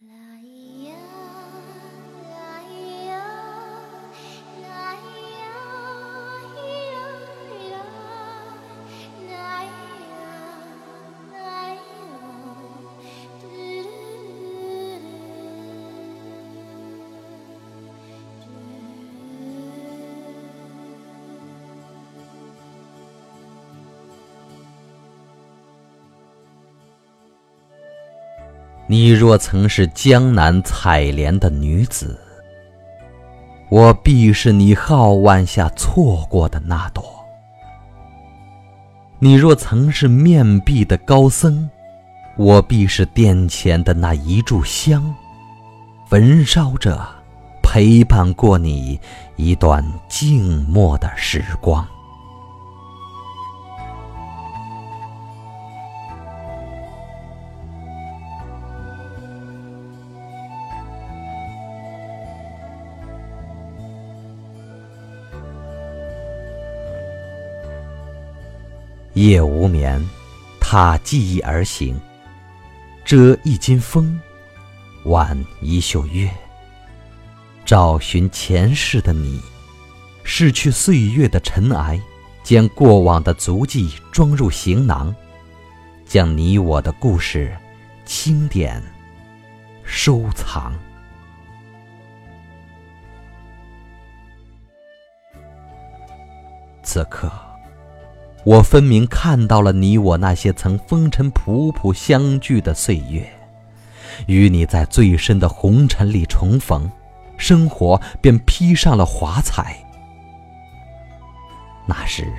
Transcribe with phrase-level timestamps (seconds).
[0.00, 0.37] La
[28.90, 32.18] 你若曾是江南采莲的女子，
[33.68, 37.04] 我必是你皓腕下错过的那朵；
[39.18, 41.68] 你若曾是面壁的高僧，
[42.38, 45.14] 我必是殿前的那一炷香，
[46.08, 47.06] 焚烧着，
[47.62, 48.98] 陪伴过你
[49.36, 51.86] 一段静默的时光。
[69.18, 70.00] 夜无眠，
[70.60, 72.00] 踏记忆而行，
[73.04, 74.16] 遮一襟风，
[75.06, 76.30] 挽一袖月。
[77.64, 79.40] 找寻前世的你，
[80.24, 82.00] 拭去岁月的尘埃，
[82.44, 85.12] 将过往的足迹装入行囊，
[86.06, 87.52] 将你我的故事
[88.04, 88.80] 清点
[89.82, 90.72] 收藏。
[96.84, 97.47] 此刻。
[98.44, 103.28] 我分明看到了你我那些曾风尘仆仆相聚的岁月，
[104.26, 106.90] 与你在最深的红尘里重逢，
[107.36, 109.76] 生活便披上了华彩。
[111.84, 112.32] 那时，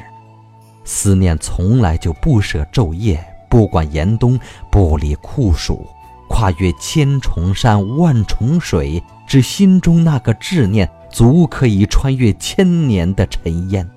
[0.83, 4.39] 思念从来就不舍昼夜，不管严冬，
[4.71, 5.85] 不理酷暑，
[6.27, 13.87] 跨越千重山万重水，只心中那个执念，足可以穿越千年的尘烟。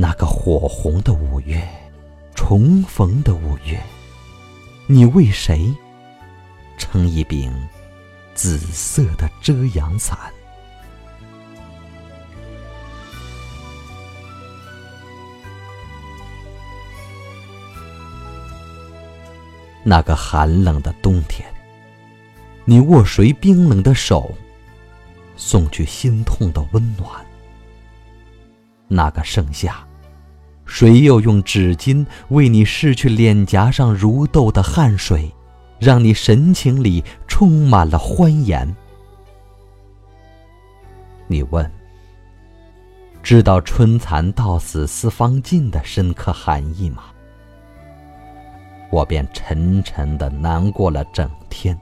[0.00, 1.60] 那个火红的五月，
[2.32, 3.82] 重逢的五月，
[4.86, 5.74] 你为谁
[6.78, 7.52] 撑一柄
[8.32, 10.16] 紫色的遮阳伞？
[19.82, 21.44] 那个寒冷的冬天，
[22.64, 24.32] 你握谁冰冷的手，
[25.36, 27.26] 送去心痛的温暖？
[28.86, 29.84] 那个盛夏。
[30.68, 35.34] 谁又用纸巾为你拭去脸颊上如豆的汗水，
[35.80, 38.76] 让你神情里充满了欢颜？
[41.26, 41.68] 你问
[43.22, 47.04] ：“知道春蚕到死丝方尽的深刻含义吗？”
[48.92, 51.76] 我便沉沉的难过了整天。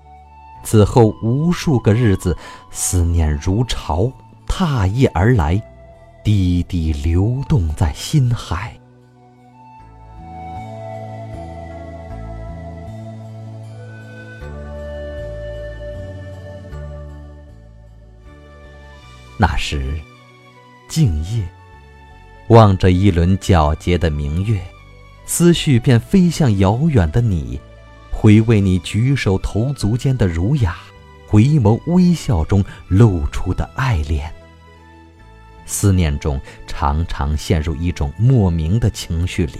[0.62, 2.36] 此后无数个日子，
[2.70, 4.10] 思念如潮，
[4.46, 5.60] 踏叶而来。
[6.24, 8.75] 滴滴流动在心海。
[19.38, 20.00] 那时，
[20.88, 21.46] 静夜，
[22.48, 24.60] 望着一轮皎洁的明月，
[25.26, 27.60] 思绪便飞向遥远的你，
[28.10, 30.76] 回味你举手投足间的儒雅，
[31.26, 34.32] 回眸微笑中露出的爱恋。
[35.66, 39.58] 思念中，常常陷入一种莫名的情绪里，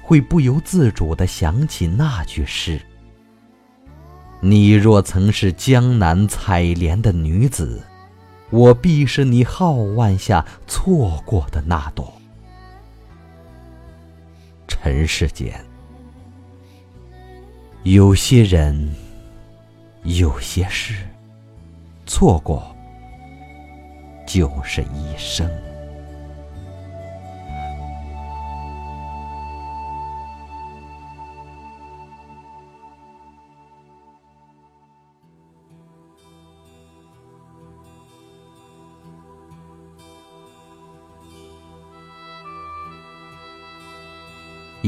[0.00, 2.80] 会不由自主地想起那句诗
[4.40, 7.82] ：“你若曾是江南采莲的女子，
[8.50, 12.12] 我必是你浩腕下错过的那朵。”
[14.68, 15.58] 尘世间，
[17.82, 18.94] 有些人，
[20.04, 20.94] 有些事，
[22.06, 22.74] 错过。
[24.26, 25.50] 就是一生。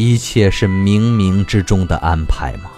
[0.02, 2.70] 一切是冥冥之中的安排吗？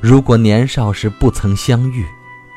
[0.00, 2.04] 如果年少时不曾相遇。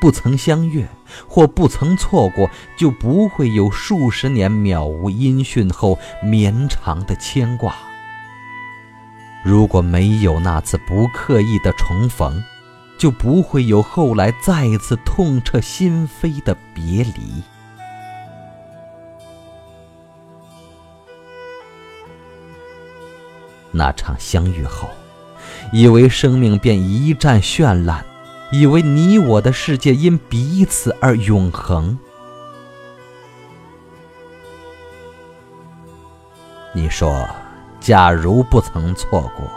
[0.00, 0.84] 不曾相约，
[1.28, 7.72] 或不曾错过，就不会有数十年渺无音讯后绵长的牵挂。
[9.44, 12.42] 如果没有那次不刻意的重逢，
[12.98, 17.40] 就不会有后来再次痛彻心扉的别离。
[23.72, 24.88] 那场相遇后，
[25.72, 28.04] 以为生命便一战绚烂，
[28.52, 31.98] 以为你我的世界因彼此而永恒。
[36.74, 37.28] 你说，
[37.80, 39.50] 假如不曾错过，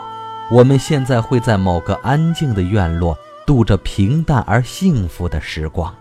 [0.50, 3.16] 我们现在会在某个安静的院落
[3.46, 5.94] 度着平淡而幸福的时光，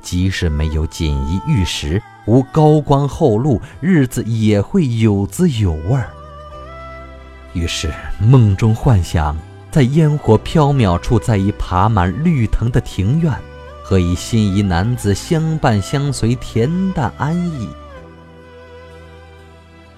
[0.00, 6.10] 即使没有锦衣玉食，无高官厚禄，日子也会有滋有味儿。
[7.52, 9.36] 于是，梦中幻想，
[9.70, 13.32] 在烟火飘渺处，在一爬满绿藤的庭院，
[13.82, 17.68] 和一心仪男子相伴相随，恬淡安逸。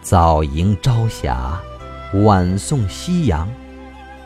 [0.01, 1.61] 早迎朝霞，
[2.25, 3.49] 晚送夕阳，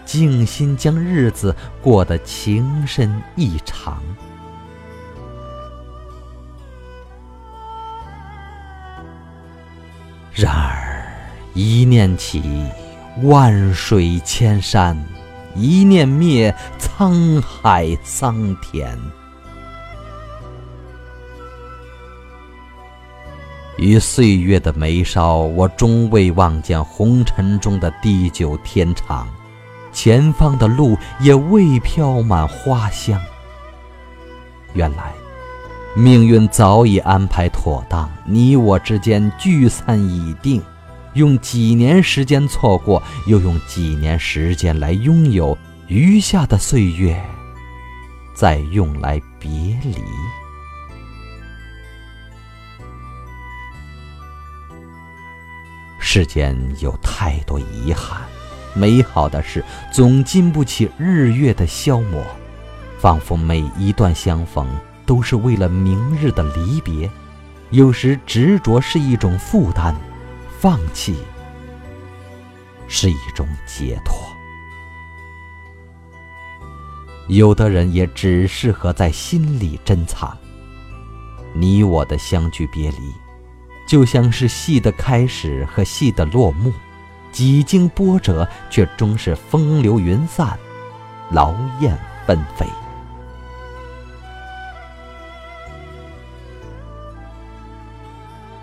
[0.04, 4.00] 静心将日子过得情深意长。
[10.32, 11.06] 然而，
[11.54, 12.42] 一念起，
[13.22, 14.94] 万水千山；
[15.54, 18.98] 一念灭，沧海桑田。
[23.78, 29.26] 于岁月的眉梢，我终未望见红尘中的地久天长，
[29.92, 33.18] 前方的路也未飘满花香。
[34.74, 35.14] 原来，
[35.94, 40.62] 命运早已安排妥当，你我之间聚散已定，
[41.16, 45.56] 用几年时间错过，又用几年时间来拥有，
[45.88, 47.18] 余下的岁月，
[48.34, 49.50] 再用来别
[49.82, 49.96] 离。
[55.98, 58.20] 世间有太多遗憾，
[58.74, 62.22] 美好的事总经不起日月的消磨，
[62.98, 64.68] 仿佛每一段相逢
[65.06, 67.10] 都是为了明日的离别。
[67.70, 69.94] 有时执着是一种负担，
[70.60, 71.16] 放弃
[72.88, 74.16] 是一种解脱。
[77.28, 80.36] 有的人也只适合在心里珍藏。
[81.54, 83.14] 你我的相聚别离。
[83.86, 86.72] 就像是戏的开始和戏的落幕，
[87.30, 90.58] 几经波折，却终是风流云散，
[91.30, 92.66] 劳燕分飞。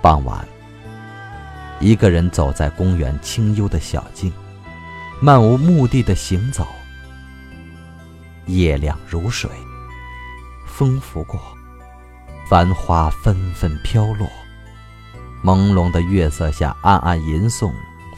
[0.01, 0.45] 傍晚，
[1.83, 4.31] 一个人走在公园清幽的小径，
[5.19, 6.65] 漫无目的的行走。
[8.45, 9.49] 夜凉如水，
[10.65, 11.37] 风拂过，
[12.49, 14.25] 繁花纷纷飘落。
[15.43, 17.73] 朦胧的月色下，暗暗吟诵：“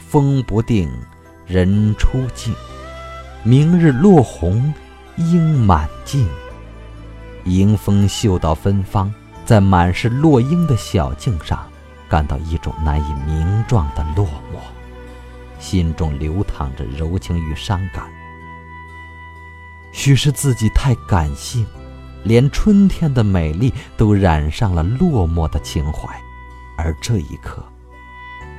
[0.08, 0.88] 风不定，
[1.44, 2.54] 人初静。
[3.42, 4.72] 明日落红，
[5.16, 6.24] 应满径。”
[7.46, 9.12] 迎风嗅到芬芳，
[9.44, 11.68] 在满是落英的小径上，
[12.08, 14.58] 感到一种难以名状的落寞，
[15.58, 18.06] 心中流淌着柔情与伤感。
[19.92, 21.66] 许是自己太感性，
[22.22, 26.08] 连春天的美丽都染上了落寞的情怀。
[26.76, 27.64] 而这一刻，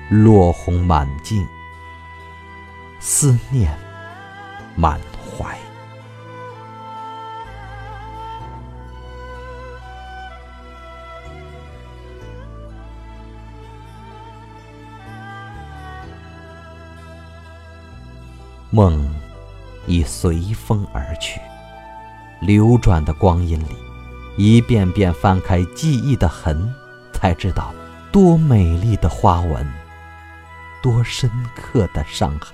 [0.10, 1.48] 落红满径，
[3.00, 3.78] 思念
[4.76, 5.00] 满
[5.38, 5.58] 怀。
[18.78, 19.12] 梦
[19.88, 21.42] 已随风而去，
[22.42, 23.76] 流转的光阴里，
[24.38, 26.72] 一遍遍翻开记忆的痕，
[27.12, 27.74] 才知道。
[28.12, 29.68] 多美丽的花纹，
[30.84, 32.54] 多深刻的伤痕。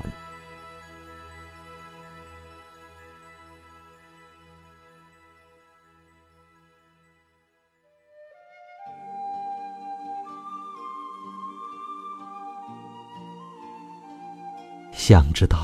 [14.94, 15.58] 想知道，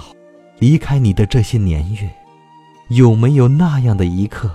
[0.60, 2.10] 离开你的这些年月，
[2.90, 4.52] 有没有那样的一刻，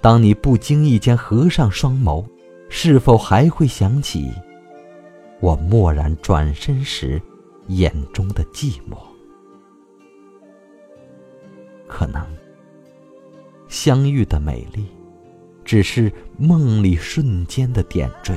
[0.00, 2.24] 当你不经意间合上双眸，
[2.68, 4.32] 是否还会想起？
[5.40, 7.22] 我蓦然转身时，
[7.68, 8.96] 眼中的寂寞，
[11.86, 12.26] 可能
[13.68, 14.86] 相遇的美丽，
[15.64, 18.34] 只是梦里瞬间的点缀。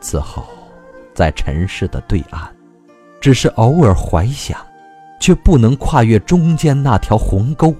[0.00, 0.46] 此后，
[1.12, 2.54] 在尘世的对岸，
[3.20, 4.58] 只是偶尔怀想，
[5.20, 7.74] 却不能跨越中间那条鸿沟，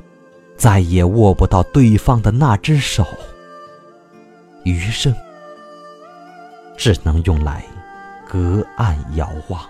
[0.56, 3.06] 再也握不到对方的那只手。
[4.64, 5.14] 余生
[6.76, 7.64] 只能用来
[8.28, 9.60] 隔岸遥望。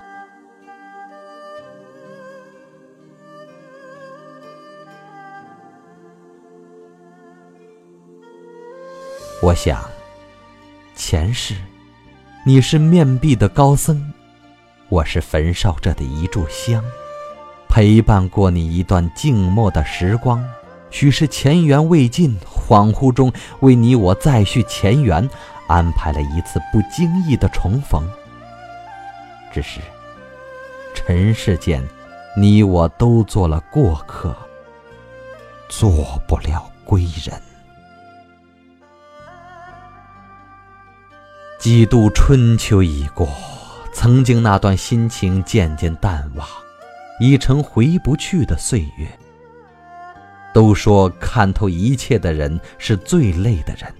[9.40, 9.80] 我想，
[10.96, 11.54] 前世
[12.44, 14.12] 你是面壁的高僧，
[14.90, 16.82] 我是焚烧着的一炷香，
[17.68, 20.44] 陪伴过你一段静默的时光。
[20.90, 25.30] 许是前缘未尽，恍惚中为你我再续前缘，
[25.68, 28.04] 安排了一次不经意的重逢。
[29.52, 29.80] 只是
[30.92, 31.80] 尘世间，
[32.36, 34.34] 你我都做了过客，
[35.68, 37.40] 做不了归人。
[41.60, 43.28] 几度春秋已过，
[44.02, 46.48] 曾经那段心情渐渐淡忘，
[47.20, 49.06] 已成回不去的岁月。
[50.54, 53.92] 都说看透一切的人是最累的人。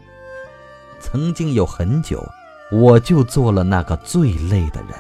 [1.01, 2.27] 曾经有很久，
[2.73, 4.99] 我就做了那个最累的人。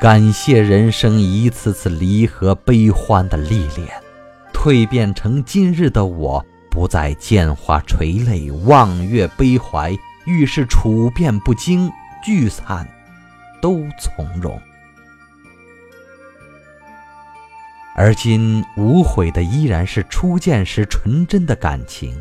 [0.00, 3.88] 感谢人生一次次离合悲欢的历练，
[4.52, 9.92] 蜕变成今日的我，不再见花垂泪，望月悲怀，
[10.26, 11.90] 遇事处变不惊，
[12.22, 12.88] 聚散
[13.60, 14.60] 都从容。
[17.94, 22.16] 而今无悔的依然是初见时纯真的感情。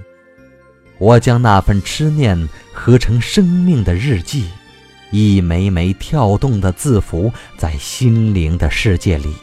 [0.97, 4.49] 我将那份痴念合成生命的日记，
[5.11, 9.33] 一枚枚跳动的字符，在心灵的世界里，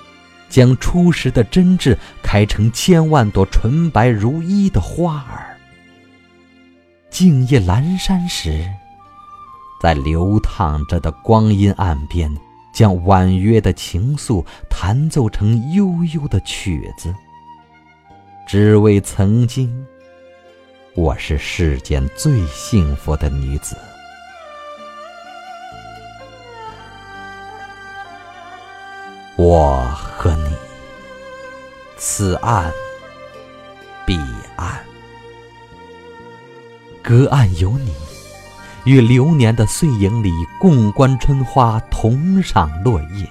[0.48, 5.56] 将初时的真挚开成千万朵纯白如一的花儿。
[7.10, 8.70] 静夜阑珊时，
[9.80, 12.30] 在流淌着的光阴岸边。
[12.70, 17.12] 将婉约的情愫弹奏成悠悠的曲子，
[18.46, 19.84] 只为曾经，
[20.94, 23.76] 我是世间最幸福的女子。
[29.36, 30.54] 我和你，
[31.96, 32.70] 此岸
[34.06, 34.20] 彼
[34.54, 34.78] 岸，
[37.02, 38.07] 隔岸有你。
[38.88, 43.28] 与流年的碎影里共观春花，同赏落叶。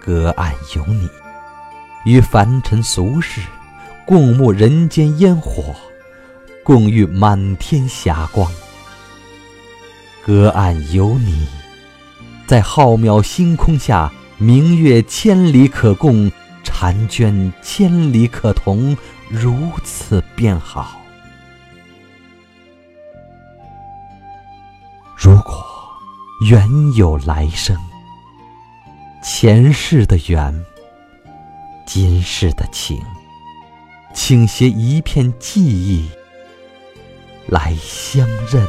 [0.00, 1.06] 隔岸有你，
[2.06, 3.42] 与凡尘俗世
[4.06, 5.76] 共沐人间烟火，
[6.64, 8.50] 共遇满天霞光。
[10.24, 11.46] 隔岸有你，
[12.46, 16.32] 在浩渺星空下，明月千里可共，
[16.64, 18.96] 婵娟千里可同，
[19.28, 21.01] 如此便好。
[25.24, 25.64] 如果
[26.50, 27.76] 缘有来生，
[29.22, 30.52] 前世的缘，
[31.86, 33.00] 今世的情，
[34.12, 36.10] 请携一片记忆
[37.46, 38.66] 来相认。